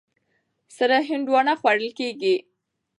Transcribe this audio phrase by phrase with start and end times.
[0.77, 2.35] سره هندوانه خوړل کېږي.